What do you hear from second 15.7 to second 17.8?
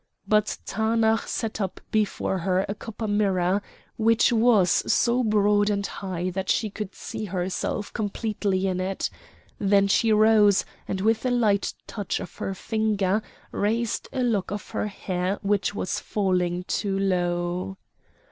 was falling too low.